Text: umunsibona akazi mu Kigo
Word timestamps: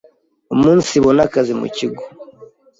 umunsibona 0.53 1.21
akazi 1.27 1.53
mu 1.59 1.67
Kigo 1.75 2.03